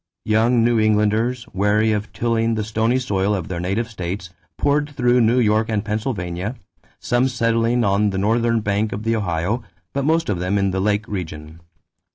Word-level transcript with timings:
Young 0.25 0.63
New 0.63 0.79
Englanders, 0.79 1.45
weary 1.53 1.91
of 1.91 2.11
tilling 2.11 2.55
the 2.55 2.63
stony 2.63 2.97
soil 2.97 3.35
of 3.35 3.49
their 3.49 3.59
native 3.59 3.87
states, 3.87 4.31
poured 4.57 4.89
through 4.89 5.21
New 5.21 5.37
York 5.37 5.69
and 5.69 5.85
Pennsylvania, 5.85 6.55
some 6.99 7.27
settling 7.27 7.83
on 7.83 8.09
the 8.09 8.17
northern 8.17 8.61
bank 8.61 8.93
of 8.93 9.03
the 9.03 9.15
Ohio 9.15 9.61
but 9.93 10.03
most 10.03 10.27
of 10.27 10.39
them 10.39 10.57
in 10.57 10.71
the 10.71 10.79
Lake 10.81 11.07
region. 11.07 11.59